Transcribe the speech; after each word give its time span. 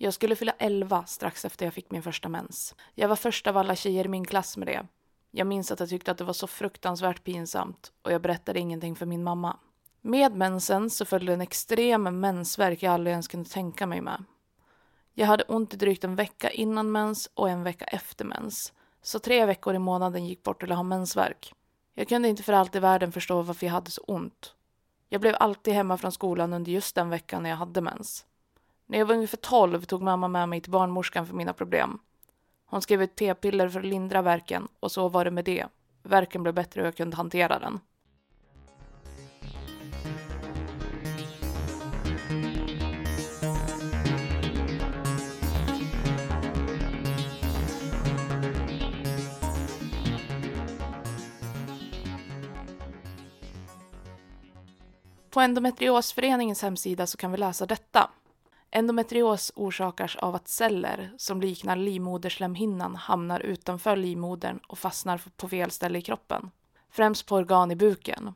Jag 0.00 0.14
skulle 0.14 0.36
fylla 0.36 0.54
11 0.58 1.06
strax 1.06 1.44
efter 1.44 1.66
jag 1.66 1.74
fick 1.74 1.90
min 1.90 2.02
första 2.02 2.28
mens. 2.28 2.74
Jag 2.94 3.08
var 3.08 3.16
först 3.16 3.46
av 3.46 3.56
alla 3.56 3.76
tjejer 3.76 4.04
i 4.04 4.08
min 4.08 4.24
klass 4.24 4.56
med 4.56 4.68
det. 4.68 4.86
Jag 5.30 5.46
minns 5.46 5.72
att 5.72 5.80
jag 5.80 5.88
tyckte 5.88 6.10
att 6.10 6.18
det 6.18 6.24
var 6.24 6.32
så 6.32 6.46
fruktansvärt 6.46 7.24
pinsamt 7.24 7.92
och 8.02 8.12
jag 8.12 8.22
berättade 8.22 8.58
ingenting 8.58 8.96
för 8.96 9.06
min 9.06 9.24
mamma. 9.24 9.56
Med 10.00 10.34
mensen 10.36 10.90
så 10.90 11.04
följde 11.04 11.32
en 11.32 11.40
extrem 11.40 12.20
mensvärk 12.20 12.82
jag 12.82 12.94
aldrig 12.94 13.12
ens 13.12 13.28
kunde 13.28 13.50
tänka 13.50 13.86
mig 13.86 14.00
med. 14.00 14.24
Jag 15.14 15.26
hade 15.26 15.44
ont 15.44 15.74
i 15.74 15.76
drygt 15.76 16.04
en 16.04 16.16
vecka 16.16 16.50
innan 16.50 16.92
mens 16.92 17.30
och 17.34 17.50
en 17.50 17.62
vecka 17.62 17.84
efter 17.84 18.24
mens. 18.24 18.72
Så 19.02 19.18
tre 19.18 19.46
veckor 19.46 19.74
i 19.74 19.78
månaden 19.78 20.26
gick 20.26 20.42
bort 20.42 20.60
till 20.60 20.72
att 20.72 20.78
ha 20.78 20.82
mensvärk. 20.82 21.52
Jag 21.94 22.08
kunde 22.08 22.28
inte 22.28 22.42
för 22.42 22.52
allt 22.52 22.76
i 22.76 22.78
världen 22.78 23.12
förstå 23.12 23.42
varför 23.42 23.66
jag 23.66 23.72
hade 23.72 23.90
så 23.90 24.02
ont. 24.02 24.54
Jag 25.08 25.20
blev 25.20 25.34
alltid 25.40 25.74
hemma 25.74 25.98
från 25.98 26.12
skolan 26.12 26.52
under 26.52 26.72
just 26.72 26.94
den 26.94 27.10
veckan 27.10 27.42
när 27.42 27.50
jag 27.50 27.56
hade 27.56 27.80
mens. 27.80 28.26
När 28.90 28.98
jag 28.98 29.06
var 29.06 29.14
ungefär 29.14 29.36
12 29.36 29.82
tog 29.82 30.02
mamma 30.02 30.28
med 30.28 30.48
mig 30.48 30.60
till 30.60 30.72
barnmorskan 30.72 31.26
för 31.26 31.34
mina 31.34 31.52
problem. 31.52 31.98
Hon 32.66 32.82
skrev 32.82 33.02
ut 33.02 33.16
p-piller 33.16 33.68
för 33.68 33.80
att 33.80 33.86
lindra 33.86 34.22
värken 34.22 34.68
och 34.80 34.92
så 34.92 35.08
var 35.08 35.24
det 35.24 35.30
med 35.30 35.44
det. 35.44 35.66
Värken 36.02 36.42
blev 36.42 36.54
bättre 36.54 36.80
och 36.80 36.86
jag 36.86 36.96
kunde 36.96 37.16
hantera 37.16 37.58
den. 37.58 37.80
På 55.30 55.40
Endometriosföreningens 55.40 56.62
hemsida 56.62 57.06
så 57.06 57.16
kan 57.16 57.32
vi 57.32 57.38
läsa 57.38 57.66
detta. 57.66 58.10
Endometrios 58.70 59.52
orsakas 59.56 60.16
av 60.16 60.34
att 60.34 60.48
celler 60.48 61.12
som 61.16 61.40
liknar 61.40 61.76
livmoderslemhinnan 61.76 62.96
hamnar 62.96 63.40
utanför 63.40 63.96
livmodern 63.96 64.60
och 64.68 64.78
fastnar 64.78 65.20
på 65.36 65.48
fel 65.48 65.70
ställe 65.70 65.98
i 65.98 66.02
kroppen, 66.02 66.50
främst 66.90 67.26
på 67.26 67.34
organ 67.34 67.70
i 67.70 67.76
buken. 67.76 68.34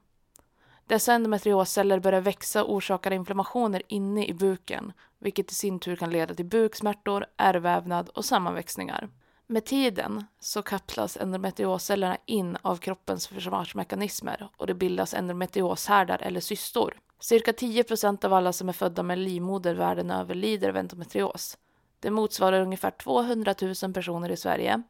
Dessa 0.86 1.12
endometriosceller 1.12 2.00
börjar 2.00 2.20
växa 2.20 2.64
och 2.64 2.74
orsakar 2.74 3.10
inflammationer 3.10 3.82
inne 3.88 4.26
i 4.26 4.34
buken, 4.34 4.92
vilket 5.18 5.52
i 5.52 5.54
sin 5.54 5.78
tur 5.78 5.96
kan 5.96 6.10
leda 6.10 6.34
till 6.34 6.44
buksmärtor, 6.44 7.26
ärrvävnad 7.36 8.08
och 8.08 8.24
sammanväxningar. 8.24 9.08
Med 9.46 9.64
tiden 9.64 10.24
så 10.40 10.62
kapslas 10.62 11.16
endometrioscellerna 11.16 12.16
in 12.26 12.56
av 12.62 12.76
kroppens 12.76 13.28
försvarsmekanismer 13.28 14.48
och 14.56 14.66
det 14.66 14.74
bildas 14.74 15.14
endometrioshärdar 15.14 16.22
eller 16.22 16.40
cystor. 16.40 17.00
Cirka 17.22 17.52
10 17.52 17.84
procent 17.84 18.24
av 18.24 18.32
alla 18.32 18.52
som 18.52 18.68
är 18.68 18.72
födda 18.72 19.02
med 19.02 19.18
livmoder 19.18 19.74
världen 19.74 20.10
över 20.10 20.34
lider 20.34 20.68
av 20.68 20.76
endometrios. 20.76 21.58
Det 22.00 22.10
motsvarar 22.10 22.60
ungefär 22.60 22.90
200 22.90 23.54
000 23.82 23.92
personer 23.92 24.30
i 24.30 24.36
Sverige, 24.36 24.82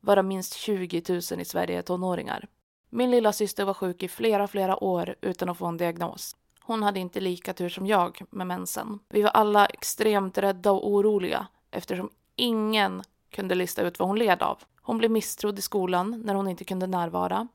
varav 0.00 0.24
minst 0.24 0.54
20 0.54 1.02
000 1.08 1.18
i 1.18 1.44
Sverige 1.44 1.78
är 1.78 1.82
tonåringar. 1.82 2.48
Min 2.90 3.10
lilla 3.10 3.32
syster 3.32 3.64
var 3.64 3.74
sjuk 3.74 4.02
i 4.02 4.08
flera, 4.08 4.48
flera 4.48 4.84
år 4.84 5.14
utan 5.20 5.48
att 5.48 5.58
få 5.58 5.66
en 5.66 5.76
diagnos. 5.76 6.36
Hon 6.60 6.82
hade 6.82 7.00
inte 7.00 7.20
lika 7.20 7.52
tur 7.52 7.68
som 7.68 7.86
jag 7.86 8.22
med 8.30 8.46
mensen. 8.46 8.98
Vi 9.08 9.22
var 9.22 9.30
alla 9.30 9.66
extremt 9.66 10.38
rädda 10.38 10.72
och 10.72 10.90
oroliga 10.90 11.46
eftersom 11.70 12.10
ingen 12.36 13.02
kunde 13.30 13.54
lista 13.54 13.82
ut 13.82 13.98
vad 13.98 14.08
hon 14.08 14.18
led 14.18 14.42
av. 14.42 14.58
Hon 14.82 14.98
blev 14.98 15.10
misstrodd 15.10 15.58
i 15.58 15.62
skolan 15.62 16.22
när 16.24 16.34
hon 16.34 16.48
inte 16.48 16.64
kunde 16.64 16.86
närvara. 16.86 17.48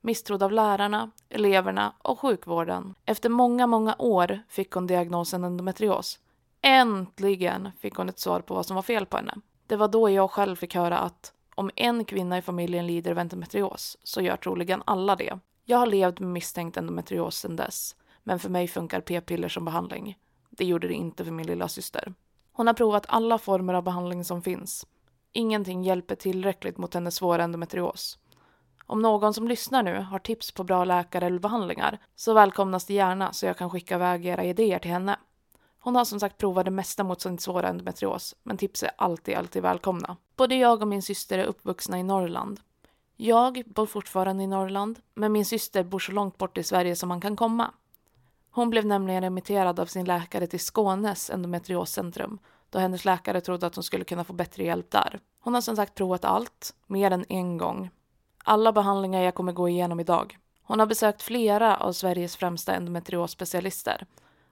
Misstrodd 0.00 0.42
av 0.42 0.52
lärarna, 0.52 1.10
eleverna 1.28 1.92
och 2.02 2.20
sjukvården. 2.20 2.94
Efter 3.04 3.28
många, 3.28 3.66
många 3.66 3.94
år 3.98 4.40
fick 4.48 4.72
hon 4.72 4.86
diagnosen 4.86 5.44
endometrios. 5.44 6.18
Äntligen 6.62 7.70
fick 7.78 7.94
hon 7.94 8.08
ett 8.08 8.18
svar 8.18 8.40
på 8.40 8.54
vad 8.54 8.66
som 8.66 8.76
var 8.76 8.82
fel 8.82 9.06
på 9.06 9.16
henne. 9.16 9.34
Det 9.66 9.76
var 9.76 9.88
då 9.88 10.10
jag 10.10 10.30
själv 10.30 10.56
fick 10.56 10.74
höra 10.74 10.98
att 10.98 11.32
om 11.54 11.70
en 11.76 12.04
kvinna 12.04 12.38
i 12.38 12.42
familjen 12.42 12.86
lider 12.86 13.10
av 13.10 13.18
endometrios 13.18 13.96
så 14.02 14.20
gör 14.20 14.36
troligen 14.36 14.82
alla 14.84 15.16
det. 15.16 15.38
Jag 15.64 15.78
har 15.78 15.86
levt 15.86 16.20
med 16.20 16.28
misstänkt 16.28 16.76
endometrios 16.76 17.36
sedan 17.36 17.56
dess, 17.56 17.96
men 18.22 18.38
för 18.38 18.48
mig 18.48 18.68
funkar 18.68 19.00
p-piller 19.00 19.48
som 19.48 19.64
behandling. 19.64 20.18
Det 20.50 20.64
gjorde 20.64 20.88
det 20.88 20.94
inte 20.94 21.24
för 21.24 21.32
min 21.32 21.46
lilla 21.46 21.68
syster. 21.68 22.14
Hon 22.52 22.66
har 22.66 22.74
provat 22.74 23.06
alla 23.08 23.38
former 23.38 23.74
av 23.74 23.82
behandling 23.82 24.24
som 24.24 24.42
finns. 24.42 24.86
Ingenting 25.32 25.82
hjälper 25.82 26.14
tillräckligt 26.14 26.78
mot 26.78 26.94
hennes 26.94 27.14
svåra 27.14 27.44
endometrios. 27.44 28.18
Om 28.90 29.02
någon 29.02 29.34
som 29.34 29.48
lyssnar 29.48 29.82
nu 29.82 30.00
har 30.00 30.18
tips 30.18 30.52
på 30.52 30.64
bra 30.64 30.84
läkare 30.84 31.26
eller 31.26 31.38
behandlingar 31.38 31.98
så 32.16 32.34
välkomnas 32.34 32.84
det 32.84 32.94
gärna 32.94 33.32
så 33.32 33.46
jag 33.46 33.56
kan 33.56 33.70
skicka 33.70 33.94
iväg 33.94 34.26
era 34.26 34.44
idéer 34.44 34.78
till 34.78 34.90
henne. 34.90 35.16
Hon 35.80 35.96
har 35.96 36.04
som 36.04 36.20
sagt 36.20 36.38
provat 36.38 36.64
det 36.64 36.70
mesta 36.70 37.04
mot 37.04 37.20
sin 37.20 37.38
svåra 37.38 37.68
endometrios, 37.68 38.34
men 38.42 38.56
tips 38.56 38.82
är 38.82 38.90
alltid, 38.96 39.34
alltid 39.34 39.62
välkomna. 39.62 40.16
Både 40.36 40.54
jag 40.54 40.82
och 40.82 40.88
min 40.88 41.02
syster 41.02 41.38
är 41.38 41.44
uppvuxna 41.44 41.98
i 41.98 42.02
Norrland. 42.02 42.60
Jag 43.16 43.62
bor 43.66 43.86
fortfarande 43.86 44.42
i 44.42 44.46
Norrland, 44.46 44.98
men 45.14 45.32
min 45.32 45.46
syster 45.46 45.84
bor 45.84 45.98
så 45.98 46.12
långt 46.12 46.38
bort 46.38 46.58
i 46.58 46.62
Sverige 46.62 46.96
som 46.96 47.08
man 47.08 47.20
kan 47.20 47.36
komma. 47.36 47.70
Hon 48.50 48.70
blev 48.70 48.86
nämligen 48.86 49.22
remitterad 49.22 49.80
av 49.80 49.86
sin 49.86 50.04
läkare 50.04 50.46
till 50.46 50.60
Skånes 50.60 51.30
endometrioscentrum 51.30 52.38
då 52.70 52.78
hennes 52.78 53.04
läkare 53.04 53.40
trodde 53.40 53.66
att 53.66 53.74
hon 53.74 53.84
skulle 53.84 54.04
kunna 54.04 54.24
få 54.24 54.32
bättre 54.32 54.64
hjälp 54.64 54.90
där. 54.90 55.20
Hon 55.40 55.54
har 55.54 55.60
som 55.60 55.76
sagt 55.76 55.94
provat 55.94 56.24
allt, 56.24 56.74
mer 56.86 57.10
än 57.10 57.24
en 57.28 57.58
gång. 57.58 57.90
Alla 58.44 58.72
behandlingar 58.72 59.22
jag 59.22 59.34
kommer 59.34 59.52
gå 59.52 59.68
igenom 59.68 60.00
idag. 60.00 60.38
Hon 60.62 60.78
har 60.78 60.86
besökt 60.86 61.22
flera 61.22 61.76
av 61.76 61.92
Sveriges 61.92 62.36
främsta 62.36 62.74
endometriosspecialister 62.74 64.06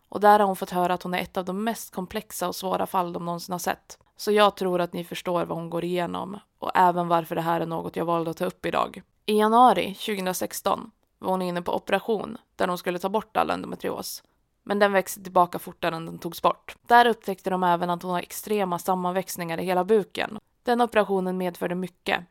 och 0.09 0.21
där 0.21 0.39
har 0.39 0.47
hon 0.47 0.57
fått 0.57 0.71
höra 0.71 0.95
att 0.95 1.03
hon 1.03 1.15
är 1.15 1.19
ett 1.19 1.37
av 1.37 1.45
de 1.45 1.65
mest 1.65 1.95
komplexa 1.95 2.49
och 2.49 2.57
svåra 2.57 2.87
fall 2.87 3.13
de 3.13 3.25
någonsin 3.25 3.53
har 3.53 3.59
sett. 3.59 3.99
Så 4.17 4.33
jag 4.33 4.57
tror 4.57 4.81
att 4.81 4.93
ni 4.93 5.05
förstår 5.05 5.45
vad 5.45 5.59
hon 5.59 5.71
går 5.71 5.85
igenom 5.85 6.39
och 6.59 6.71
även 6.75 7.09
varför 7.09 7.35
det 7.35 7.41
här 7.41 7.61
är 7.61 7.67
något 7.67 7.97
jag 7.97 8.05
valde 8.05 8.31
att 8.31 8.37
ta 8.37 8.45
upp 8.45 8.67
idag. 8.67 9.03
I 9.27 9.39
januari 9.39 9.95
2016 9.95 10.91
var 11.19 11.31
hon 11.31 11.43
inne 11.43 11.63
på 11.63 11.75
operation 11.75 12.37
där 12.57 12.69
hon 12.69 12.79
skulle 12.79 12.99
ta 12.99 13.09
bort 13.09 13.37
all 13.37 13.51
endometrios 13.51 14.23
men 14.69 14.79
den 14.79 14.93
växte 14.93 15.23
tillbaka 15.23 15.59
fortare 15.59 15.97
än 15.97 16.07
den 16.07 16.19
togs 16.19 16.43
bort. 16.43 16.77
Där 16.87 17.07
upptäckte 17.07 17.51
de 17.51 17.63
även 17.63 17.91
att 17.91 18.03
hon 18.03 18.13
har 18.13 18.23
extrema 18.23 18.79
sammanväxningar 18.79 19.61
i 19.61 19.65
hela 19.65 19.85
buken. 19.85 20.39
Den 20.63 20.81
operationen 20.81 21.39
medförde 21.39 21.75
mycket. 21.75 22.25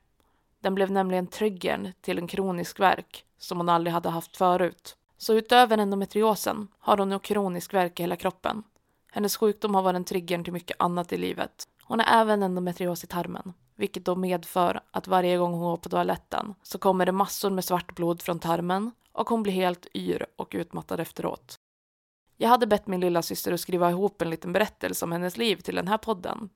Den 0.68 0.76
blev 0.76 0.92
nämligen 0.92 1.28
triggern 1.28 1.94
till 2.02 2.18
en 2.18 2.28
kronisk 2.28 2.80
värk 2.80 3.26
som 3.38 3.58
hon 3.58 3.70
aldrig 3.70 3.94
hade 3.94 4.10
haft 4.10 4.38
förut. 4.38 4.98
Så 5.18 5.34
utöver 5.34 5.78
endometriosen 5.78 6.68
har 6.80 6.98
hon 6.98 7.10
nu 7.10 7.20
kronisk 7.20 7.74
värk 7.74 8.00
i 8.00 8.04
hela 8.04 8.16
kroppen. 8.16 8.64
Hennes 9.12 9.38
sjukdom 9.38 9.76
har 9.76 9.82
varit 9.82 9.96
en 9.96 10.04
trigger 10.04 10.44
till 10.44 10.54
mycket 10.54 10.78
annat 10.80 11.14
i 11.14 11.18
livet. 11.18 11.68
Hon 11.84 12.00
har 12.00 12.22
även 12.22 12.44
endometrios 12.44 13.04
i 13.04 13.08
tarmen, 13.08 13.54
vilket 13.76 14.06
då 14.06 14.16
medför 14.16 14.82
att 14.92 15.08
varje 15.08 15.38
gång 15.38 15.52
hon 15.52 15.62
går 15.62 15.78
på 15.78 15.90
toaletten 15.90 16.56
så 16.64 16.78
kommer 16.78 17.06
det 17.06 17.12
massor 17.12 17.50
med 17.50 17.64
svart 17.64 17.96
blod 17.96 18.22
från 18.22 18.40
tarmen 18.40 18.92
och 19.12 19.30
hon 19.30 19.44
blir 19.44 19.54
helt 19.54 19.88
yr 19.94 20.26
och 20.36 20.52
utmattad 20.56 21.00
efteråt. 21.00 21.60
Jag 22.38 22.50
hade 22.50 22.68
bett 22.68 22.88
min 22.88 23.02
lilla 23.02 23.22
syster 23.22 23.54
att 23.54 23.60
skriva 23.60 23.90
ihop 23.90 24.22
en 24.22 24.30
liten 24.30 24.54
berättelse 24.54 25.06
om 25.06 25.12
hennes 25.12 25.38
liv 25.38 25.56
till 25.56 25.76
den 25.76 25.88
här 25.88 25.98
podden. 25.98 26.50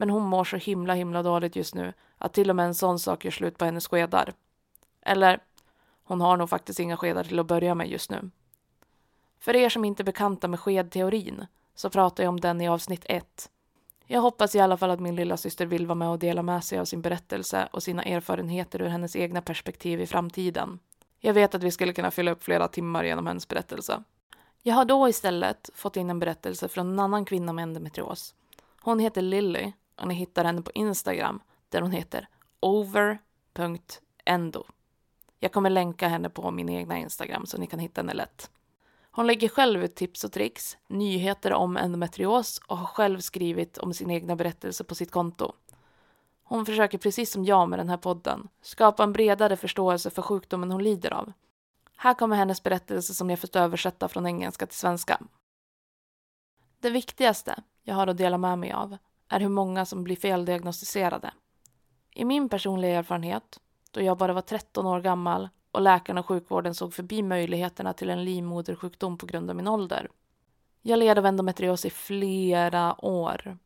Men 0.00 0.10
hon 0.10 0.22
mår 0.22 0.44
så 0.44 0.56
himla 0.56 0.94
himla 0.94 1.22
dåligt 1.22 1.56
just 1.56 1.74
nu 1.74 1.92
att 2.18 2.32
till 2.32 2.50
och 2.50 2.56
med 2.56 2.66
en 2.66 2.74
sån 2.74 2.98
sak 2.98 3.24
gör 3.24 3.30
slut 3.30 3.58
på 3.58 3.64
hennes 3.64 3.88
skedar. 3.88 4.32
Eller, 5.02 5.40
hon 6.04 6.20
har 6.20 6.36
nog 6.36 6.50
faktiskt 6.50 6.80
inga 6.80 6.96
skedar 6.96 7.24
till 7.24 7.38
att 7.38 7.46
börja 7.46 7.74
med 7.74 7.88
just 7.88 8.10
nu. 8.10 8.30
För 9.38 9.56
er 9.56 9.68
som 9.68 9.84
inte 9.84 10.02
är 10.02 10.04
bekanta 10.04 10.48
med 10.48 10.60
skedteorin 10.60 11.46
så 11.74 11.90
pratar 11.90 12.24
jag 12.24 12.28
om 12.28 12.40
den 12.40 12.60
i 12.60 12.68
avsnitt 12.68 13.04
1. 13.08 13.50
Jag 14.06 14.20
hoppas 14.20 14.54
i 14.54 14.60
alla 14.60 14.76
fall 14.76 14.90
att 14.90 15.00
min 15.00 15.16
lilla 15.16 15.36
syster 15.36 15.66
vill 15.66 15.86
vara 15.86 15.94
med 15.94 16.08
och 16.08 16.18
dela 16.18 16.42
med 16.42 16.64
sig 16.64 16.78
av 16.78 16.84
sin 16.84 17.02
berättelse 17.02 17.68
och 17.72 17.82
sina 17.82 18.02
erfarenheter 18.02 18.82
ur 18.82 18.88
hennes 18.88 19.16
egna 19.16 19.42
perspektiv 19.42 20.00
i 20.00 20.06
framtiden. 20.06 20.78
Jag 21.18 21.34
vet 21.34 21.54
att 21.54 21.62
vi 21.62 21.70
skulle 21.70 21.92
kunna 21.92 22.10
fylla 22.10 22.30
upp 22.30 22.44
flera 22.44 22.68
timmar 22.68 23.04
genom 23.04 23.26
hennes 23.26 23.48
berättelse. 23.48 24.02
Jag 24.62 24.74
har 24.74 24.84
då 24.84 25.08
istället 25.08 25.70
fått 25.74 25.96
in 25.96 26.10
en 26.10 26.18
berättelse 26.18 26.68
från 26.68 26.90
en 26.90 26.98
annan 26.98 27.24
kvinna 27.24 27.52
med 27.52 27.62
endometrios. 27.62 28.34
Hon 28.82 28.98
heter 28.98 29.22
Lilly 29.22 29.72
och 30.00 30.08
ni 30.08 30.14
hittar 30.14 30.44
henne 30.44 30.62
på 30.62 30.70
Instagram 30.74 31.40
där 31.68 31.82
hon 31.82 31.90
heter 31.90 32.28
over.endo. 32.60 33.24
Jag 35.38 35.52
kommer 35.52 35.70
länka 35.70 36.08
henne 36.08 36.30
på 36.30 36.50
min 36.50 36.68
egna 36.68 36.98
Instagram 36.98 37.46
så 37.46 37.58
ni 37.58 37.66
kan 37.66 37.78
hitta 37.78 38.00
henne 38.00 38.14
lätt. 38.14 38.50
Hon 39.10 39.26
lägger 39.26 39.48
själv 39.48 39.84
ut 39.84 39.94
tips 39.94 40.24
och 40.24 40.32
tricks, 40.32 40.76
nyheter 40.88 41.52
om 41.52 41.76
endometrios 41.76 42.60
och 42.66 42.78
har 42.78 42.86
själv 42.86 43.20
skrivit 43.20 43.78
om 43.78 43.94
sin 43.94 44.10
egna 44.10 44.36
berättelse 44.36 44.84
på 44.84 44.94
sitt 44.94 45.10
konto. 45.10 45.52
Hon 46.42 46.66
försöker 46.66 46.98
precis 46.98 47.32
som 47.32 47.44
jag 47.44 47.68
med 47.68 47.78
den 47.78 47.88
här 47.88 47.96
podden 47.96 48.48
skapa 48.62 49.02
en 49.02 49.12
bredare 49.12 49.56
förståelse 49.56 50.10
för 50.10 50.22
sjukdomen 50.22 50.70
hon 50.70 50.82
lider 50.82 51.12
av 51.12 51.32
här 52.02 52.14
kommer 52.14 52.36
hennes 52.36 52.62
berättelse 52.62 53.14
som 53.14 53.30
jag 53.30 53.38
fått 53.38 53.56
översätta 53.56 54.08
från 54.08 54.26
engelska 54.26 54.66
till 54.66 54.78
svenska. 54.78 55.20
Det 56.80 56.90
viktigaste 56.90 57.62
jag 57.82 57.94
har 57.94 58.06
att 58.06 58.16
dela 58.16 58.38
med 58.38 58.58
mig 58.58 58.72
av 58.72 58.96
är 59.30 59.40
hur 59.40 59.48
många 59.48 59.84
som 59.84 60.04
blir 60.04 60.16
feldiagnostiserade. 60.16 61.30
I 62.14 62.24
min 62.24 62.48
personliga 62.48 62.98
erfarenhet, 62.98 63.60
då 63.90 64.02
jag 64.02 64.18
bara 64.18 64.32
var 64.32 64.42
13 64.42 64.86
år 64.86 65.00
gammal 65.00 65.48
och 65.72 65.80
läkarna 65.80 66.20
och 66.20 66.26
sjukvården 66.26 66.74
såg 66.74 66.94
förbi 66.94 67.22
möjligheterna 67.22 67.92
till 67.92 68.10
en 68.10 68.24
livmodersjukdom 68.24 69.18
på 69.18 69.26
grund 69.26 69.50
av 69.50 69.56
min 69.56 69.68
ålder. 69.68 70.08
Jag 70.82 70.98
led 70.98 71.18
av 71.18 71.26
endometrios 71.26 71.84
i 71.84 71.90
flera 71.90 73.04
år. 73.04 73.58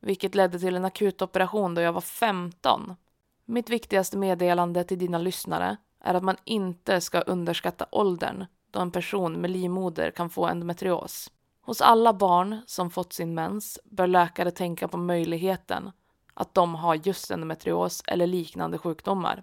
vilket 0.00 0.34
ledde 0.34 0.58
till 0.58 0.76
en 0.76 0.84
akutoperation 0.84 1.74
då 1.74 1.80
jag 1.80 1.92
var 1.92 2.00
15. 2.00 2.96
Mitt 3.44 3.70
viktigaste 3.70 4.16
meddelande 4.16 4.84
till 4.84 4.98
dina 4.98 5.18
lyssnare 5.18 5.76
är 6.00 6.14
att 6.14 6.22
man 6.22 6.36
inte 6.44 7.00
ska 7.00 7.20
underskatta 7.20 7.86
åldern 7.92 8.46
då 8.70 8.80
en 8.80 8.90
person 8.90 9.32
med 9.32 9.50
livmoder 9.50 10.10
kan 10.10 10.30
få 10.30 10.46
endometrios. 10.46 11.30
Hos 11.66 11.80
alla 11.80 12.12
barn 12.12 12.60
som 12.66 12.90
fått 12.90 13.12
sin 13.12 13.34
mens 13.34 13.78
bör 13.84 14.06
läkare 14.06 14.50
tänka 14.50 14.88
på 14.88 14.96
möjligheten 14.96 15.90
att 16.34 16.54
de 16.54 16.74
har 16.74 16.94
just 16.94 17.30
endometrios 17.30 18.02
eller 18.06 18.26
liknande 18.26 18.78
sjukdomar. 18.78 19.42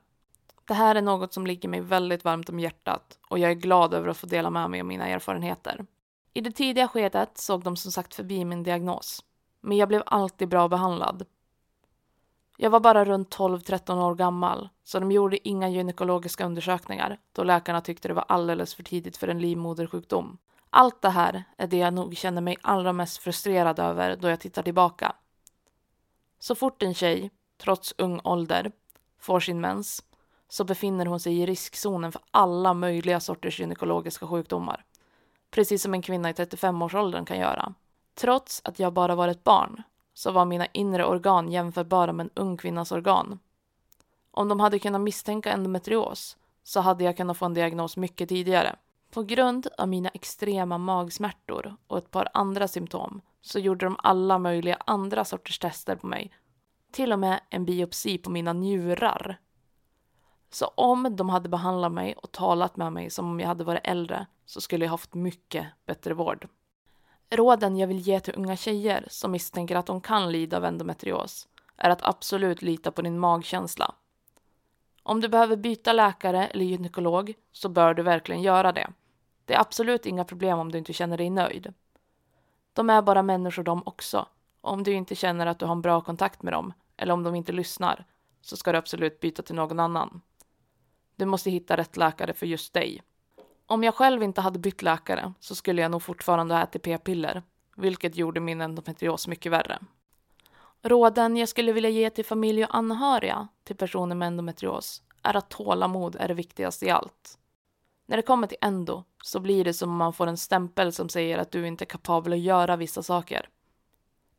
Det 0.66 0.74
här 0.74 0.96
är 0.96 1.02
något 1.02 1.34
som 1.34 1.48
ligger 1.48 1.70
mig 1.70 1.82
väldigt 1.82 2.26
varmt 2.26 2.50
om 2.50 2.60
hjärtat 2.60 3.20
och 3.30 3.40
jag 3.40 3.52
är 3.52 3.56
glad 3.56 3.94
över 3.94 4.08
att 4.08 4.18
få 4.18 4.28
dela 4.28 4.50
med 4.50 4.70
mig 4.70 4.80
av 4.80 4.86
mina 4.86 5.08
erfarenheter. 5.08 5.86
I 6.34 6.42
det 6.42 6.52
tidiga 6.52 6.88
skedet 6.88 7.38
såg 7.38 7.64
de 7.64 7.78
som 7.78 7.92
sagt 7.92 8.16
förbi 8.16 8.46
min 8.46 8.64
diagnos, 8.64 9.24
men 9.62 9.78
jag 9.78 9.88
blev 9.88 10.04
alltid 10.06 10.48
bra 10.48 10.68
behandlad. 10.68 11.26
Jag 12.58 12.70
var 12.70 12.80
bara 12.80 13.06
runt 13.06 13.38
12-13 13.38 14.04
år 14.04 14.16
gammal, 14.16 14.70
så 14.84 15.00
de 15.00 15.12
gjorde 15.12 15.48
inga 15.48 15.70
gynekologiska 15.70 16.46
undersökningar 16.46 17.18
då 17.32 17.44
läkarna 17.44 17.82
tyckte 17.82 18.08
det 18.08 18.14
var 18.14 18.26
alldeles 18.28 18.76
för 18.76 18.84
tidigt 18.84 19.18
för 19.18 19.28
en 19.28 19.40
livmodersjukdom. 19.40 20.38
Allt 20.74 21.02
det 21.02 21.10
här 21.10 21.44
är 21.58 21.68
det 21.68 21.78
jag 21.78 21.94
nog 21.94 22.18
känner 22.18 22.42
mig 22.42 22.58
allra 22.62 22.94
mest 22.94 23.18
frustrerad 23.18 23.80
över 23.80 24.16
då 24.16 24.30
jag 24.30 24.40
tittar 24.40 24.64
tillbaka. 24.64 25.16
Så 26.40 26.56
fort 26.56 26.84
en 26.84 26.94
tjej, 26.94 27.32
trots 27.58 27.94
ung 27.98 28.22
ålder, 28.24 28.72
får 29.20 29.40
sin 29.40 29.62
mens 29.62 30.04
så 30.50 30.64
befinner 30.64 31.06
hon 31.06 31.20
sig 31.20 31.40
i 31.40 31.46
riskzonen 31.46 32.12
för 32.12 32.22
alla 32.32 32.74
möjliga 32.74 33.20
sorters 33.20 33.60
gynekologiska 33.60 34.28
sjukdomar. 34.28 34.86
Precis 35.50 35.82
som 35.82 35.94
en 35.94 36.02
kvinna 36.02 36.30
i 36.30 36.34
35-årsåldern 36.34 37.26
kan 37.26 37.40
göra. 37.40 37.74
Trots 38.16 38.62
att 38.64 38.80
jag 38.80 38.94
bara 38.94 39.16
var 39.16 39.28
ett 39.28 39.44
barn 39.44 39.84
så 40.14 40.32
var 40.32 40.46
mina 40.46 40.66
inre 40.66 41.06
organ 41.06 41.52
jämförbara 41.52 42.14
med 42.14 42.24
en 42.24 42.30
ung 42.34 42.58
kvinnas 42.58 42.92
organ. 42.92 43.40
Om 44.32 44.48
de 44.48 44.60
hade 44.60 44.80
kunnat 44.80 45.02
misstänka 45.02 45.52
endometrios 45.52 46.38
så 46.64 46.80
hade 46.80 47.04
jag 47.04 47.18
kunnat 47.18 47.38
få 47.38 47.46
en 47.46 47.54
diagnos 47.54 47.98
mycket 47.98 48.30
tidigare. 48.30 48.76
På 49.12 49.24
grund 49.24 49.68
av 49.78 49.88
mina 49.88 50.10
extrema 50.10 50.78
magsmärtor 50.78 51.76
och 51.88 51.98
ett 51.98 52.12
par 52.12 52.28
andra 52.34 52.68
symptom 52.68 53.22
så 53.42 53.60
gjorde 53.60 53.86
de 53.86 53.96
alla 54.00 54.38
möjliga 54.38 54.78
andra 54.86 55.26
sorters 55.26 55.60
tester 55.60 55.96
på 55.96 56.08
mig. 56.08 56.32
Till 56.92 57.14
och 57.14 57.20
med 57.20 57.42
en 57.50 57.66
biopsi 57.66 58.18
på 58.18 58.30
mina 58.30 58.54
njurar. 58.54 59.40
Så 60.50 60.66
om 60.66 61.16
de 61.16 61.30
hade 61.30 61.50
behandlat 61.50 61.92
mig 61.92 62.14
och 62.14 62.32
talat 62.32 62.78
med 62.78 62.94
mig 62.94 63.10
som 63.10 63.30
om 63.30 63.40
jag 63.40 63.48
hade 63.48 63.64
varit 63.64 63.88
äldre 63.88 64.28
så 64.46 64.62
skulle 64.62 64.86
jag 64.86 64.92
haft 64.92 65.14
mycket 65.14 65.68
bättre 65.86 66.14
vård. 66.14 66.48
Råden 67.30 67.78
jag 67.78 67.88
vill 67.88 68.00
ge 68.00 68.20
till 68.20 68.36
unga 68.38 68.56
tjejer 68.56 69.08
som 69.10 69.32
misstänker 69.32 69.76
att 69.76 69.86
de 69.86 70.02
kan 70.02 70.32
lida 70.32 70.58
av 70.58 70.66
endometrios 70.66 71.48
är 71.78 71.90
att 71.90 72.04
absolut 72.04 72.62
lita 72.62 72.92
på 72.92 73.02
din 73.02 73.20
magkänsla. 73.20 73.96
Om 75.04 75.22
du 75.22 75.28
behöver 75.28 75.56
byta 75.56 75.94
läkare 75.94 76.48
eller 76.48 76.66
gynekolog 76.66 77.34
så 77.52 77.70
bör 77.70 77.94
du 77.94 78.04
verkligen 78.04 78.42
göra 78.42 78.72
det. 78.72 78.88
Det 79.46 79.54
är 79.54 79.60
absolut 79.60 80.06
inga 80.06 80.26
problem 80.26 80.60
om 80.60 80.72
du 80.72 80.78
inte 80.78 80.94
känner 80.94 81.18
dig 81.18 81.30
nöjd. 81.30 81.74
De 82.74 82.90
är 82.90 83.02
bara 83.02 83.22
människor 83.24 83.64
de 83.64 83.84
också. 83.86 84.28
Om 84.62 84.84
du 84.84 84.94
inte 84.94 85.16
känner 85.16 85.46
att 85.46 85.60
du 85.60 85.66
har 85.66 85.72
en 85.72 85.82
bra 85.82 86.02
kontakt 86.02 86.44
med 86.44 86.54
dem 86.54 86.74
eller 86.98 87.14
om 87.14 87.24
de 87.24 87.36
inte 87.36 87.52
lyssnar 87.52 88.06
så 88.42 88.58
ska 88.58 88.72
du 88.72 88.78
absolut 88.78 89.20
byta 89.20 89.44
till 89.44 89.56
någon 89.56 89.80
annan. 89.80 90.22
Du 91.16 91.26
måste 91.26 91.52
hitta 91.52 91.78
rätt 91.78 91.98
läkare 91.98 92.34
för 92.34 92.46
just 92.46 92.74
dig. 92.74 93.02
Om 93.66 93.84
jag 93.84 93.96
själv 93.96 94.24
inte 94.24 94.42
hade 94.42 94.60
bytt 94.60 94.82
läkare 94.82 95.34
så 95.40 95.56
skulle 95.56 95.82
jag 95.82 95.92
nog 95.92 96.04
fortfarande 96.04 96.56
ha 96.56 96.64
ätit 96.64 96.84
p-piller, 96.84 97.44
vilket 97.76 98.16
gjorde 98.16 98.40
min 98.40 98.62
endometrios 98.62 99.28
mycket 99.28 99.52
värre. 99.52 99.80
Råden 100.82 101.38
jag 101.38 101.50
skulle 101.50 101.72
vilja 101.72 101.90
ge 101.90 102.10
till 102.10 102.26
familj 102.26 102.64
och 102.66 102.76
anhöriga 102.76 103.48
till 103.64 103.76
personer 103.76 104.16
med 104.16 104.28
endometrios 104.28 105.04
är 105.24 105.38
att 105.38 105.50
tålamod 105.50 106.16
är 106.16 106.28
det 106.28 106.34
viktigaste 106.34 106.86
i 106.86 106.90
allt. 106.90 107.38
När 108.06 108.18
det 108.18 108.24
kommer 108.24 108.48
till 108.48 108.58
endo 108.62 109.04
så 109.24 109.40
blir 109.40 109.64
det 109.64 109.74
som 109.74 109.90
om 109.90 109.98
man 109.98 110.14
får 110.14 110.28
en 110.28 110.38
stämpel 110.38 110.94
som 110.94 111.10
säger 111.10 111.38
att 111.38 111.52
du 111.52 111.68
inte 111.68 111.84
är 111.84 111.86
kapabel 111.86 112.34
att 112.34 112.40
göra 112.40 112.76
vissa 112.76 113.04
saker. 113.04 113.50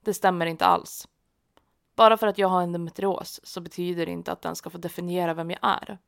Det 0.05 0.15
stämmer 0.15 0.47
inte 0.47 0.65
alls. 0.65 1.09
Bara 1.97 2.17
för 2.17 2.27
att 2.27 2.39
jag 2.39 2.49
har 2.49 2.63
endometrios 2.63 3.41
så 3.43 3.61
betyder 3.61 4.07
det 4.07 4.13
inte 4.13 4.33
att 4.33 4.43
den 4.43 4.57
ska 4.57 4.71
få 4.71 4.79
definiera 4.79 5.35
vem 5.35 5.51
jag 5.51 5.59
är. 5.63 5.99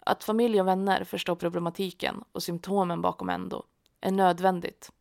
Att 0.00 0.24
familj 0.24 0.60
och 0.60 0.66
vänner 0.66 1.04
förstår 1.04 1.36
problematiken 1.36 2.24
och 2.32 2.42
symptomen 2.42 3.02
bakom 3.02 3.30
endo 3.30 3.62
är 4.00 4.10
nödvändigt. 4.10 4.92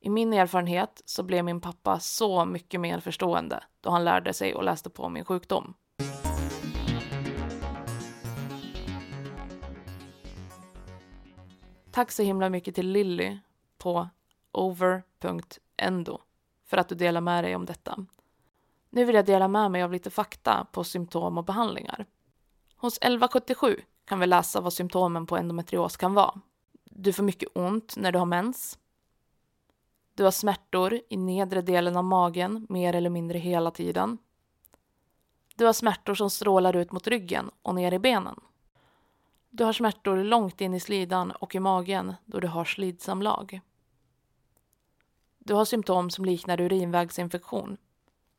I 0.00 0.10
min 0.10 0.32
erfarenhet 0.32 1.02
så 1.04 1.22
blev 1.22 1.44
min 1.44 1.60
pappa 1.60 2.00
så 2.00 2.44
mycket 2.44 2.80
mer 2.80 3.00
förstående 3.00 3.64
då 3.80 3.90
han 3.90 4.04
lärde 4.04 4.32
sig 4.32 4.54
och 4.54 4.64
läste 4.64 4.90
på 4.90 5.08
min 5.08 5.24
sjukdom. 5.24 5.74
Tack 11.92 12.10
så 12.10 12.22
himla 12.22 12.48
mycket 12.48 12.74
till 12.74 12.88
Lilly 12.88 13.38
på 13.78 14.08
over.endo 14.52 16.18
för 16.66 16.76
att 16.76 16.88
du 16.88 16.94
delar 16.94 17.20
med 17.20 17.44
dig 17.44 17.56
om 17.56 17.66
detta. 17.66 18.06
Nu 18.90 19.04
vill 19.04 19.14
jag 19.14 19.26
dela 19.26 19.48
med 19.48 19.70
mig 19.70 19.82
av 19.82 19.92
lite 19.92 20.10
fakta 20.10 20.66
på 20.72 20.84
symptom 20.84 21.38
och 21.38 21.44
behandlingar. 21.44 22.06
Hos 22.76 22.96
1177 22.96 23.80
kan 24.04 24.20
vi 24.20 24.26
läsa 24.26 24.60
vad 24.60 24.72
symptomen 24.72 25.26
på 25.26 25.36
endometrios 25.36 25.96
kan 25.96 26.14
vara. 26.14 26.40
Du 26.84 27.12
får 27.12 27.22
mycket 27.22 27.48
ont 27.54 27.96
när 27.96 28.12
du 28.12 28.18
har 28.18 28.26
mens. 28.26 28.78
Du 30.14 30.24
har 30.24 30.30
smärtor 30.30 31.00
i 31.08 31.16
nedre 31.16 31.62
delen 31.62 31.96
av 31.96 32.04
magen 32.04 32.66
mer 32.68 32.94
eller 32.94 33.10
mindre 33.10 33.38
hela 33.38 33.70
tiden. 33.70 34.18
Du 35.56 35.64
har 35.66 35.72
smärtor 35.72 36.14
som 36.14 36.30
strålar 36.30 36.76
ut 36.76 36.92
mot 36.92 37.06
ryggen 37.06 37.50
och 37.62 37.74
ner 37.74 37.92
i 37.92 37.98
benen. 37.98 38.40
Du 39.54 39.64
har 39.64 39.72
smärtor 39.72 40.16
långt 40.16 40.60
in 40.60 40.74
i 40.74 40.80
slidan 40.80 41.30
och 41.30 41.54
i 41.54 41.60
magen 41.60 42.14
då 42.24 42.40
du 42.40 42.48
har 42.48 42.64
slidsamlag. 42.64 43.60
Du 45.38 45.54
har 45.54 45.64
symptom 45.64 46.10
som 46.10 46.24
liknar 46.24 46.60
urinvägsinfektion. 46.60 47.76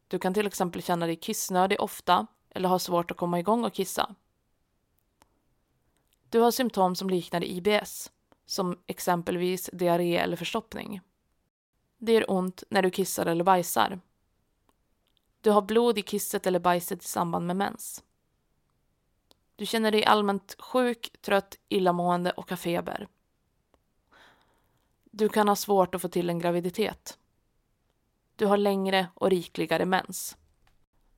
Du 0.07 0.19
kan 0.19 0.33
till 0.33 0.47
exempel 0.47 0.83
känna 0.83 1.05
dig 1.05 1.15
kissnödig 1.15 1.81
ofta 1.81 2.27
eller 2.49 2.69
ha 2.69 2.79
svårt 2.79 3.11
att 3.11 3.17
komma 3.17 3.39
igång 3.39 3.65
och 3.65 3.73
kissa. 3.73 4.15
Du 6.29 6.39
har 6.39 6.51
symptom 6.51 6.95
som 6.95 7.09
liknar 7.09 7.43
IBS, 7.43 8.11
som 8.45 8.79
exempelvis 8.87 9.69
diarré 9.73 10.17
eller 10.17 10.37
förstoppning. 10.37 11.01
Det 11.97 12.13
gör 12.13 12.31
ont 12.31 12.63
när 12.69 12.81
du 12.81 12.89
kissar 12.89 13.25
eller 13.25 13.43
bajsar. 13.43 13.99
Du 15.41 15.51
har 15.51 15.61
blod 15.61 15.97
i 15.97 16.01
kisset 16.01 16.47
eller 16.47 16.59
bajset 16.59 17.03
i 17.03 17.07
samband 17.07 17.47
med 17.47 17.55
mens. 17.55 18.03
Du 19.55 19.65
känner 19.65 19.91
dig 19.91 20.05
allmänt 20.05 20.55
sjuk, 20.59 21.11
trött, 21.21 21.57
illamående 21.69 22.31
och 22.31 22.49
har 22.49 22.57
feber. 22.57 23.07
Du 25.11 25.29
kan 25.29 25.47
ha 25.47 25.55
svårt 25.55 25.95
att 25.95 26.01
få 26.01 26.07
till 26.07 26.29
en 26.29 26.39
graviditet. 26.39 27.17
Du 28.35 28.45
har 28.45 28.57
längre 28.57 29.07
och 29.13 29.29
rikligare 29.29 29.85
mens. 29.85 30.37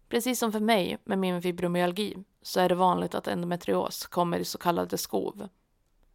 Precis 0.10 0.40
som 0.40 0.52
för 0.52 0.60
mig 0.60 0.98
med 1.04 1.20
min 1.20 1.42
fibromyalgi 1.42 2.16
så 2.42 2.60
är 2.60 2.70
det 2.70 2.76
vanligt 2.76 3.16
att 3.16 3.28
endometrios 3.28 4.06
kommer 4.06 4.40
i 4.40 4.46
så 4.46 4.58
kallade 4.58 4.98
skov. 4.98 5.50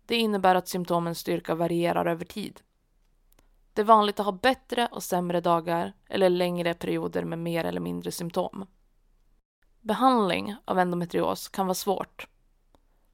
Det 0.07 0.17
innebär 0.17 0.55
att 0.55 0.69
symptomens 0.69 1.19
styrka 1.19 1.55
varierar 1.55 2.07
över 2.07 2.25
tid. 2.25 2.61
Det 3.73 3.81
är 3.81 3.85
vanligt 3.85 4.21
att 4.21 4.27
ha 4.27 4.33
bättre 4.33 4.89
och 4.93 5.03
sämre 5.03 5.41
dagar 5.41 5.93
eller 6.07 6.29
längre 6.29 6.75
perioder 6.75 7.25
med 7.25 7.39
mer 7.39 7.65
eller 7.65 7.81
mindre 7.81 8.11
symptom. 8.11 8.67
Behandling 9.81 10.57
av 10.65 10.79
endometrios 10.79 11.49
kan 11.49 11.67
vara 11.67 11.75
svårt. 11.75 12.27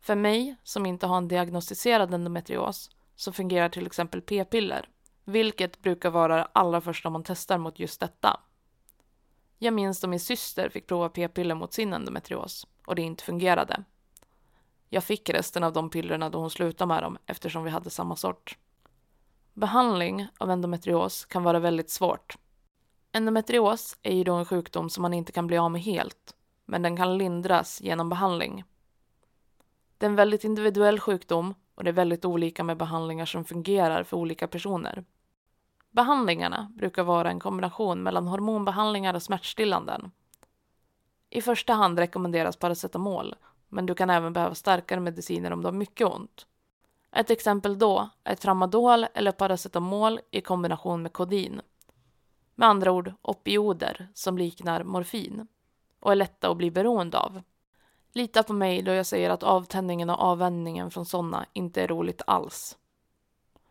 För 0.01 0.15
mig, 0.15 0.57
som 0.63 0.87
inte 0.87 1.07
har 1.07 1.17
en 1.17 1.29
diagnostiserad 1.29 2.15
endometrios, 2.15 2.91
så 3.17 3.33
fungerar 3.33 3.69
till 3.69 3.87
exempel 3.87 4.23
p-piller, 4.23 4.89
vilket 5.25 5.83
brukar 5.83 6.11
vara 6.11 6.37
det 6.37 6.49
allra 6.53 6.81
första 6.81 7.11
man 7.11 7.23
testar 7.25 7.59
mot 7.59 7.79
just 7.79 8.01
detta. 8.01 8.41
Jag 9.59 9.75
minns 9.75 10.01
då 10.01 10.09
min 10.09 10.21
syster 10.21 10.69
fick 10.69 10.87
prova 10.87 11.09
p-piller 11.09 11.55
mot 11.55 11.73
sin 11.73 11.93
endometrios 11.93 12.67
och 12.87 12.95
det 12.95 13.03
inte 13.03 13.25
fungerade. 13.25 13.85
Jag 14.89 15.05
fick 15.05 15.31
resten 15.31 15.65
av 15.65 15.73
de 15.73 15.91
pillerna 15.91 16.31
då 16.31 16.39
hon 16.39 16.51
slutade 16.51 16.89
med 16.89 17.03
dem 17.03 17.19
eftersom 17.27 17.65
vi 17.65 17.71
hade 17.71 17.91
samma 17.91 18.17
sort. 18.17 18.59
Behandling 19.55 20.27
av 20.39 20.51
endometrios 20.51 21.25
kan 21.25 21.43
vara 21.43 21.59
väldigt 21.59 21.91
svårt. 21.91 22.39
Endometrios 23.13 23.97
är 24.03 24.15
ju 24.15 24.25
då 24.25 24.35
en 24.35 24.45
sjukdom 24.45 24.91
som 24.91 25.03
man 25.03 25.15
inte 25.15 25.33
kan 25.33 25.47
bli 25.47 25.59
av 25.59 25.71
med 25.71 25.83
helt, 25.83 26.36
men 26.67 26.83
den 26.83 26.97
kan 26.97 27.19
lindras 27.19 27.81
genom 27.81 28.09
behandling. 28.09 28.65
Det 29.99 30.07
är 30.07 30.11
en 30.11 30.17
väldigt 30.17 30.45
individuell 30.45 31.01
sjukdom 31.01 31.55
och 31.75 31.85
det 31.85 31.91
är 31.91 31.93
väldigt 31.93 32.25
olika 32.25 32.65
med 32.65 32.77
behandlingar 32.77 33.27
som 33.27 33.45
fungerar 33.45 34.03
för 34.03 34.17
olika 34.17 34.49
personer. 34.49 35.05
Behandlingarna 35.91 36.73
brukar 36.77 37.03
vara 37.03 37.31
en 37.31 37.41
kombination 37.41 38.03
mellan 38.03 38.27
hormonbehandlingar 38.27 39.15
och 39.15 39.23
smärtstillanden. 39.23 40.11
I 41.31 41.43
första 41.43 41.73
hand 41.73 41.99
rekommenderas 41.99 42.57
paracetamol, 42.57 43.35
men 43.69 43.87
du 43.87 43.95
kan 43.95 44.11
även 44.11 44.33
behöva 44.33 44.55
starkare 44.55 45.01
mediciner 45.01 45.51
om 45.51 45.61
du 45.61 45.67
har 45.67 45.73
mycket 45.73 46.07
ont. 46.07 46.47
Ett 47.13 47.31
exempel 47.31 47.79
då 47.79 48.09
är 48.25 48.35
tramadol 48.35 49.07
eller 49.15 49.33
paracetamol 49.33 50.21
i 50.31 50.41
kombination 50.41 51.03
med 51.03 51.13
kodin. 51.13 51.61
Med 52.55 52.69
andra 52.69 52.93
ord 52.93 53.13
opioder 53.23 54.09
som 54.15 54.39
liknar 54.39 54.85
morfin 54.85 55.47
och 56.07 56.13
är 56.13 56.17
lätta 56.17 56.51
att 56.51 56.57
bli 56.57 56.71
beroende 56.71 57.19
av. 57.19 57.43
Lita 58.13 58.43
på 58.43 58.53
mig 58.53 58.83
då 58.83 58.93
jag 58.93 59.07
säger 59.07 59.31
att 59.31 59.43
avtändningen 59.43 60.11
och 60.11 60.21
avvänjningen 60.21 60.91
från 60.91 61.07
sådana 61.07 61.47
inte 61.53 61.83
är 61.83 61.89
roligt 61.89 62.23
alls. 62.27 62.79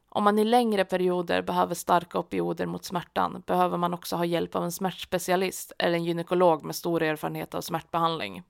Om 0.10 0.24
man 0.24 0.40
i 0.40 0.44
längre 0.44 0.86
perioder 0.86 1.42
behöver 1.42 1.76
starka 1.76 2.20
opioider 2.20 2.66
mot 2.66 2.86
smärtan 2.86 3.44
behöver 3.46 3.78
man 3.78 3.94
också 3.94 4.16
ha 4.16 4.26
hjälp 4.26 4.56
av 4.56 4.64
en 4.64 4.72
smärtspecialist 4.72 5.72
eller 5.78 5.94
en 5.94 6.04
gynekolog 6.04 6.64
med 6.64 6.76
stor 6.76 7.04
erfarenhet 7.04 7.56
av 7.56 7.62
smärtbehandling. 7.62 8.44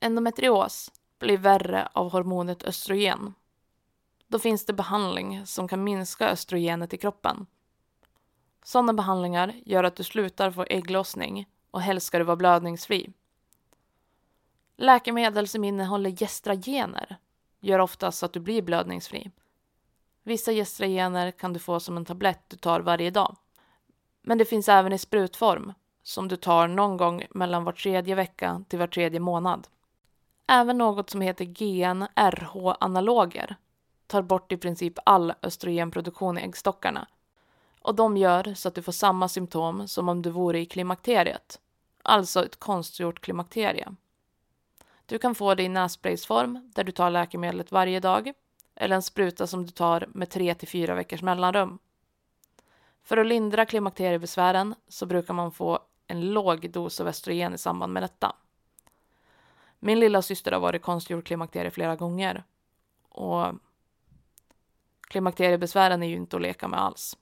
Endometrios 0.00 0.92
blir 1.18 1.38
värre 1.38 1.88
av 1.92 2.12
hormonet 2.12 2.62
östrogen. 2.62 3.34
Då 4.28 4.38
finns 4.38 4.66
det 4.66 4.72
behandling 4.72 5.46
som 5.46 5.68
kan 5.68 5.84
minska 5.84 6.30
östrogenet 6.30 6.94
i 6.94 6.98
kroppen. 6.98 7.46
Sådana 8.64 8.92
behandlingar 8.92 9.54
gör 9.64 9.84
att 9.84 9.96
du 9.96 10.04
slutar 10.04 10.50
få 10.50 10.64
ägglossning 10.70 11.46
och 11.70 11.82
helst 11.82 12.06
ska 12.06 12.18
du 12.18 12.24
vara 12.24 12.36
blödningsfri. 12.36 13.12
Läkemedel 14.76 15.48
som 15.48 15.64
innehåller 15.64 16.10
gestragener 16.10 17.16
gör 17.60 17.78
oftast 17.78 18.22
att 18.22 18.32
du 18.32 18.40
blir 18.40 18.62
blödningsfri. 18.62 19.30
Vissa 20.22 20.52
gestragener 20.52 21.30
kan 21.30 21.52
du 21.52 21.58
få 21.58 21.80
som 21.80 21.96
en 21.96 22.04
tablett 22.04 22.44
du 22.48 22.56
tar 22.56 22.80
varje 22.80 23.10
dag. 23.10 23.36
Men 24.22 24.38
det 24.38 24.44
finns 24.44 24.68
även 24.68 24.92
i 24.92 24.98
sprutform 24.98 25.72
som 26.02 26.28
du 26.28 26.36
tar 26.36 26.68
någon 26.68 26.96
gång 26.96 27.26
mellan 27.30 27.64
var 27.64 27.72
tredje 27.72 28.14
vecka 28.14 28.64
till 28.68 28.78
var 28.78 28.86
tredje 28.86 29.20
månad. 29.20 29.68
Även 30.46 30.78
något 30.78 31.10
som 31.10 31.20
heter 31.20 31.44
GnRH-analoger 31.44 33.56
tar 34.06 34.22
bort 34.22 34.52
i 34.52 34.56
princip 34.56 34.94
all 35.04 35.32
östrogenproduktion 35.42 36.38
i 36.38 36.42
äggstockarna. 36.42 37.06
Och 37.82 37.94
de 37.94 38.16
gör 38.16 38.54
så 38.54 38.68
att 38.68 38.74
du 38.74 38.82
får 38.82 38.92
samma 38.92 39.28
symptom 39.28 39.88
som 39.88 40.08
om 40.08 40.22
du 40.22 40.30
vore 40.30 40.60
i 40.60 40.66
klimakteriet. 40.66 41.60
Alltså 42.02 42.44
ett 42.44 42.58
konstgjort 42.58 43.20
klimakterie. 43.20 43.94
Du 45.06 45.18
kan 45.18 45.34
få 45.34 45.54
det 45.54 45.62
i 45.62 45.68
nässpraysform 45.68 46.70
där 46.74 46.84
du 46.84 46.92
tar 46.92 47.10
läkemedlet 47.10 47.72
varje 47.72 48.00
dag 48.00 48.32
eller 48.74 48.96
en 48.96 49.02
spruta 49.02 49.46
som 49.46 49.66
du 49.66 49.72
tar 49.72 50.08
med 50.14 50.30
3 50.30 50.54
till 50.54 50.68
4 50.68 50.94
veckors 50.94 51.22
mellanrum. 51.22 51.78
För 53.02 53.16
att 53.16 53.26
lindra 53.26 53.66
klimakteriebesvären 53.66 54.74
så 54.88 55.06
brukar 55.06 55.34
man 55.34 55.52
få 55.52 55.78
en 56.06 56.20
låg 56.20 56.70
dos 56.70 57.00
av 57.00 57.06
östrogen 57.08 57.54
i 57.54 57.58
samband 57.58 57.92
med 57.92 58.02
detta. 58.02 58.36
Min 59.78 60.00
lilla 60.00 60.22
syster 60.22 60.52
har 60.52 60.60
varit 60.60 60.82
konstgjord 60.82 61.26
klimakterie 61.26 61.70
flera 61.70 61.96
gånger 61.96 62.44
och 63.08 63.54
klimakteriebesvären 65.00 66.02
är 66.02 66.06
ju 66.06 66.16
inte 66.16 66.36
att 66.36 66.42
leka 66.42 66.68
med 66.68 66.80
alls. 66.80 67.16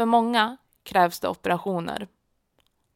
För 0.00 0.06
många 0.06 0.56
krävs 0.82 1.20
det 1.20 1.28
operationer. 1.28 2.08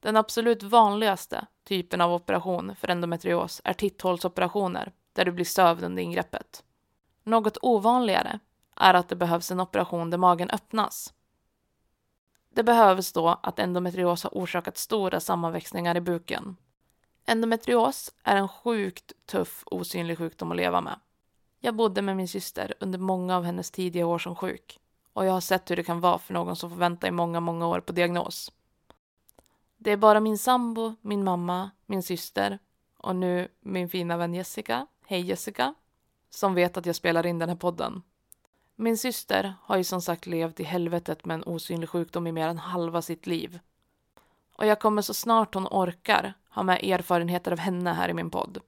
Den 0.01 0.17
absolut 0.17 0.63
vanligaste 0.63 1.47
typen 1.65 2.01
av 2.01 2.13
operation 2.13 2.77
för 2.77 2.91
endometrios 2.91 3.61
är 3.65 3.73
titthålsoperationer 3.73 4.93
där 5.13 5.25
du 5.25 5.33
blir 5.33 5.45
sövd 5.45 5.85
under 5.85 6.03
ingreppet. 6.03 6.65
Något 7.23 7.59
ovanligare 7.63 8.39
är 8.77 8.95
att 8.95 9.09
det 9.09 9.17
behövs 9.17 9.51
en 9.51 9.61
operation 9.61 10.11
där 10.11 10.19
magen 10.19 10.51
öppnas. 10.51 11.15
Det 12.55 12.63
behövs 12.63 13.13
då 13.13 13.29
att 13.43 13.59
endometrios 13.59 14.25
har 14.25 14.31
orsakat 14.31 14.77
stora 14.77 15.21
sammanväxningar 15.21 15.97
i 15.97 16.01
buken. 16.01 16.57
Endometrios 17.27 18.11
är 18.23 18.37
en 18.37 18.49
sjukt 18.49 19.13
tuff 19.27 19.63
osynlig 19.67 20.19
sjukdom 20.19 20.51
att 20.51 20.57
leva 20.57 20.81
med. 20.81 21.01
Jag 21.61 21.75
bodde 21.75 22.03
med 22.03 22.17
min 22.17 22.29
syster 22.29 22.75
under 22.81 22.99
många 22.99 23.37
av 23.37 23.45
hennes 23.45 23.71
tidiga 23.71 24.07
år 24.07 24.19
som 24.19 24.37
sjuk 24.37 24.81
och 25.15 25.27
jag 25.27 25.33
har 25.33 25.41
sett 25.41 25.71
hur 25.71 25.77
det 25.77 25.83
kan 25.83 26.01
vara 26.01 26.19
för 26.19 26.35
någon 26.35 26.57
som 26.57 26.71
får 26.71 26.77
vänta 26.77 27.09
i 27.09 27.11
många, 27.11 27.41
många 27.41 27.67
år 27.67 27.81
på 27.81 27.93
diagnos. 27.93 28.53
Det 29.77 29.91
är 29.91 29.97
bara 29.97 30.21
min 30.21 30.39
sambo, 30.39 30.95
min 31.01 31.25
mamma, 31.25 31.71
min 31.87 32.03
syster 32.03 32.59
och 32.99 33.17
nu 33.17 33.49
min 33.61 33.89
fina 33.89 34.17
vän 34.17 34.35
Jessica, 34.35 34.87
hej 35.07 35.21
Jessica, 35.21 35.75
som 36.31 36.55
vet 36.55 36.77
att 36.77 36.87
jag 36.87 36.97
spelar 36.97 37.27
in 37.27 37.39
den 37.39 37.49
här 37.49 37.57
podden. 37.57 38.03
Min 38.77 38.99
syster 38.99 39.55
har 39.63 39.77
ju 39.77 39.85
som 39.85 40.03
sagt 40.03 40.27
levt 40.27 40.61
i 40.61 40.65
helvetet 40.65 41.25
med 41.25 41.35
en 41.35 41.45
osynlig 41.45 41.89
sjukdom 41.89 42.27
i 42.27 42.33
mer 42.33 42.49
än 42.49 42.59
halva 42.59 43.03
sitt 43.03 43.27
liv. 43.27 43.59
Och 44.57 44.67
jag 44.67 44.81
kommer 44.81 45.03
så 45.03 45.15
snart 45.15 45.55
hon 45.55 45.67
orkar 45.67 46.35
ha 46.49 46.63
med 46.63 46.85
erfarenheter 46.85 47.53
av 47.53 47.59
henne 47.59 47.93
här 47.93 48.09
i 48.09 48.15
min 48.15 48.31
podd. 48.31 48.59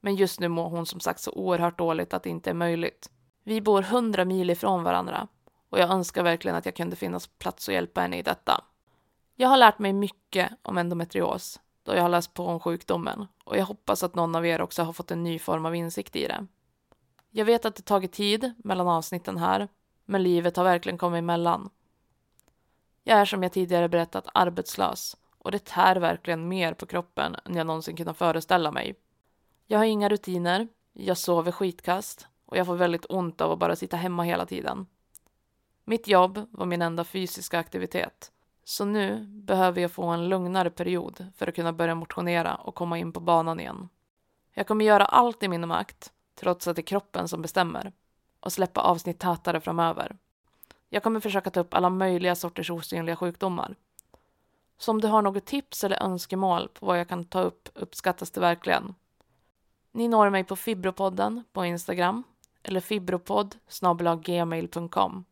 Men 0.00 0.14
just 0.14 0.40
nu 0.40 0.48
mår 0.48 0.68
hon 0.68 0.86
som 0.86 1.00
sagt 1.00 1.20
så 1.20 1.32
oerhört 1.32 1.78
dåligt 1.78 2.14
att 2.14 2.22
det 2.22 2.30
inte 2.30 2.50
är 2.50 2.54
möjligt. 2.54 3.10
Vi 3.44 3.60
bor 3.60 3.82
hundra 3.82 4.24
mil 4.24 4.50
ifrån 4.50 4.82
varandra 4.82 5.28
och 5.70 5.78
jag 5.78 5.90
önskar 5.90 6.22
verkligen 6.22 6.56
att 6.56 6.66
jag 6.66 6.76
kunde 6.76 6.96
finnas 6.96 7.26
på 7.26 7.34
plats 7.38 7.68
och 7.68 7.74
hjälpa 7.74 8.00
henne 8.00 8.18
i 8.18 8.22
detta. 8.22 8.64
Jag 9.34 9.48
har 9.48 9.56
lärt 9.56 9.78
mig 9.78 9.92
mycket 9.92 10.52
om 10.62 10.78
endometrios 10.78 11.60
då 11.82 11.94
jag 11.94 12.02
har 12.02 12.08
läst 12.08 12.34
på 12.34 12.46
om 12.46 12.60
sjukdomen 12.60 13.26
och 13.44 13.56
jag 13.56 13.64
hoppas 13.64 14.02
att 14.02 14.14
någon 14.14 14.34
av 14.34 14.46
er 14.46 14.60
också 14.60 14.82
har 14.82 14.92
fått 14.92 15.10
en 15.10 15.22
ny 15.22 15.38
form 15.38 15.66
av 15.66 15.74
insikt 15.74 16.16
i 16.16 16.26
det. 16.26 16.46
Jag 17.30 17.44
vet 17.44 17.64
att 17.64 17.76
det 17.76 17.82
tagit 17.82 18.12
tid 18.12 18.52
mellan 18.64 18.88
avsnitten 18.88 19.36
här, 19.36 19.68
men 20.04 20.22
livet 20.22 20.56
har 20.56 20.64
verkligen 20.64 20.98
kommit 20.98 21.18
emellan. 21.18 21.70
Jag 23.04 23.18
är 23.18 23.24
som 23.24 23.42
jag 23.42 23.52
tidigare 23.52 23.88
berättat 23.88 24.28
arbetslös 24.34 25.16
och 25.38 25.52
det 25.52 25.64
tär 25.64 25.96
verkligen 25.96 26.48
mer 26.48 26.74
på 26.74 26.86
kroppen 26.86 27.36
än 27.44 27.54
jag 27.54 27.66
någonsin 27.66 27.96
kunnat 27.96 28.16
föreställa 28.16 28.70
mig. 28.70 28.94
Jag 29.66 29.78
har 29.78 29.84
inga 29.84 30.08
rutiner, 30.08 30.68
jag 30.92 31.16
sover 31.16 31.52
skitkast 31.52 32.26
och 32.46 32.56
jag 32.56 32.66
får 32.66 32.76
väldigt 32.76 33.06
ont 33.08 33.40
av 33.40 33.52
att 33.52 33.58
bara 33.58 33.76
sitta 33.76 33.96
hemma 33.96 34.22
hela 34.22 34.46
tiden. 34.46 34.86
Mitt 35.88 36.08
jobb 36.08 36.46
var 36.50 36.66
min 36.66 36.82
enda 36.82 37.04
fysiska 37.04 37.58
aktivitet, 37.58 38.32
så 38.64 38.84
nu 38.84 39.26
behöver 39.26 39.82
jag 39.82 39.92
få 39.92 40.04
en 40.04 40.28
lugnare 40.28 40.70
period 40.70 41.26
för 41.36 41.46
att 41.46 41.54
kunna 41.54 41.72
börja 41.72 41.94
motionera 41.94 42.54
och 42.54 42.74
komma 42.74 42.98
in 42.98 43.12
på 43.12 43.20
banan 43.20 43.60
igen. 43.60 43.88
Jag 44.52 44.66
kommer 44.66 44.84
göra 44.84 45.04
allt 45.04 45.42
i 45.42 45.48
min 45.48 45.68
makt 45.68 46.12
trots 46.34 46.68
att 46.68 46.76
det 46.76 46.80
är 46.80 46.86
kroppen 46.86 47.28
som 47.28 47.42
bestämmer, 47.42 47.92
och 48.40 48.52
släppa 48.52 48.80
avsnitt 48.80 49.18
tätare 49.18 49.60
framöver. 49.60 50.16
Jag 50.88 51.02
kommer 51.02 51.20
försöka 51.20 51.50
ta 51.50 51.60
upp 51.60 51.74
alla 51.74 51.90
möjliga 51.90 52.34
sorters 52.34 52.70
osynliga 52.70 53.16
sjukdomar. 53.16 53.76
Så 54.78 54.90
om 54.90 55.00
du 55.00 55.08
har 55.08 55.22
något 55.22 55.46
tips 55.46 55.84
eller 55.84 56.02
önskemål 56.02 56.68
på 56.68 56.86
vad 56.86 57.00
jag 57.00 57.08
kan 57.08 57.24
ta 57.24 57.40
upp 57.40 57.68
uppskattas 57.74 58.30
det 58.30 58.40
verkligen. 58.40 58.94
Ni 59.92 60.08
når 60.08 60.30
mig 60.30 60.44
på 60.44 60.56
Fibropodden 60.56 61.44
på 61.52 61.64
Instagram 61.64 62.22
eller 62.62 62.80
fibropodd 62.80 63.56
gmail.com. 64.22 65.24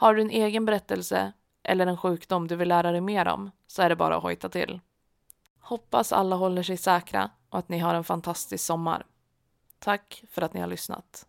Har 0.00 0.14
du 0.14 0.20
en 0.22 0.30
egen 0.30 0.64
berättelse 0.64 1.32
eller 1.62 1.86
en 1.86 1.96
sjukdom 1.96 2.48
du 2.48 2.56
vill 2.56 2.68
lära 2.68 2.92
dig 2.92 3.00
mer 3.00 3.28
om 3.28 3.50
så 3.66 3.82
är 3.82 3.88
det 3.88 3.96
bara 3.96 4.16
att 4.16 4.22
hojta 4.22 4.48
till. 4.48 4.80
Hoppas 5.60 6.12
alla 6.12 6.36
håller 6.36 6.62
sig 6.62 6.76
säkra 6.76 7.30
och 7.48 7.58
att 7.58 7.68
ni 7.68 7.78
har 7.78 7.94
en 7.94 8.04
fantastisk 8.04 8.64
sommar. 8.64 9.06
Tack 9.78 10.24
för 10.30 10.42
att 10.42 10.54
ni 10.54 10.60
har 10.60 10.66
lyssnat. 10.66 11.26